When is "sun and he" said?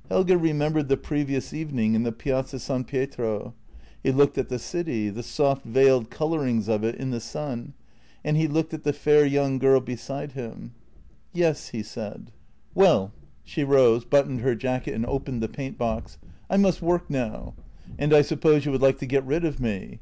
7.20-8.48